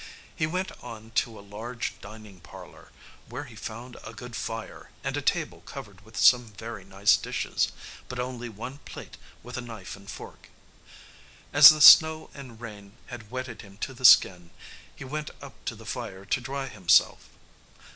[0.35, 2.89] He went on to a large dining parlor,
[3.29, 7.71] where he found a good fire, and a table covered with some very nice dishes,
[8.09, 10.49] but only one plate with a knife and fork.
[11.53, 14.49] As the snow and rain had wetted him to the skin,
[14.95, 17.29] he went up to the fire to dry himself.